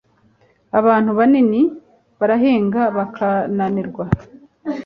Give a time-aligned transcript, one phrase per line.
[0.79, 1.61] abantu banini
[2.19, 4.05] barahinga bakananirwa